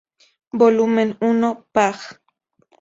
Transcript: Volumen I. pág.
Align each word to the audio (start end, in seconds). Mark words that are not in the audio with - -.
Volumen 0.61 1.15
I. 1.21 1.55
pág. 1.71 1.95